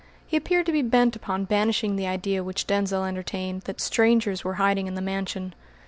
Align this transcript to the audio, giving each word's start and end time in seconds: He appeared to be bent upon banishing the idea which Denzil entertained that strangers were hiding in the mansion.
He 0.25 0.35
appeared 0.35 0.65
to 0.65 0.71
be 0.71 0.81
bent 0.81 1.15
upon 1.15 1.45
banishing 1.45 1.95
the 1.95 2.07
idea 2.07 2.43
which 2.43 2.65
Denzil 2.65 3.03
entertained 3.05 3.61
that 3.65 3.79
strangers 3.79 4.43
were 4.43 4.55
hiding 4.55 4.87
in 4.87 4.95
the 4.95 4.99
mansion. 4.99 5.53